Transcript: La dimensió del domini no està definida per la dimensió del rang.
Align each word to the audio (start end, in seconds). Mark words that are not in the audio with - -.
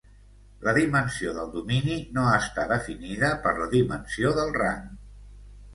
La 0.67 0.71
dimensió 0.77 1.33
del 1.35 1.51
domini 1.57 1.97
no 2.17 2.25
està 2.39 2.67
definida 2.73 3.33
per 3.47 3.55
la 3.61 3.71
dimensió 3.79 4.35
del 4.41 4.53
rang. 4.63 4.91